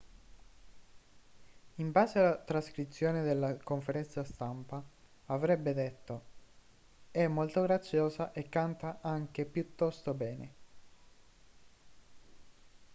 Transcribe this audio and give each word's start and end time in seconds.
in 1.75 1.91
base 1.91 2.17
a 2.19 2.35
trascrizione 2.35 3.21
della 3.21 3.55
conferenza 3.57 4.23
stampa 4.23 4.83
avrebbe 5.27 5.75
detto 5.75 6.23
è 7.11 7.27
molto 7.27 7.61
graziosa 7.61 8.31
e 8.31 8.49
canta 8.49 8.97
anche 9.01 9.45
piuttosto 9.45 10.15
bene 10.15 10.53